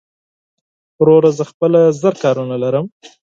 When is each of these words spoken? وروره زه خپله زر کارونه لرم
وروره 1.01 1.29
زه 1.37 1.43
خپله 1.51 1.79
زر 2.01 2.13
کارونه 2.23 2.55
لرم 2.63 2.85